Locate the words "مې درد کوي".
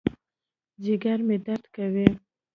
1.27-2.07